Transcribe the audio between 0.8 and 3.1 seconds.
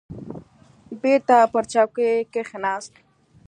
بېرته پر چوکۍ کښېناست.